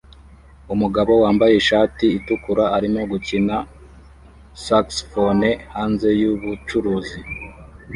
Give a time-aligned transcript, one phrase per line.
[0.73, 3.55] Umugabo wambaye ishati itukura arimo gukina
[4.65, 7.19] saxofone hanze yubucuruzi